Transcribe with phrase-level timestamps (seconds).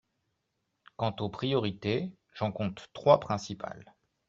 [0.97, 3.93] Quant aux priorités, j’en compte trois principales.